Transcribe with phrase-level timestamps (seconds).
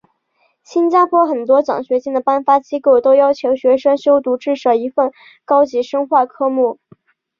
[0.63, 5.11] 新加坡很多奖学金的颁发机构都要求学生修读至少一份
[5.45, 6.79] 高级深化科目。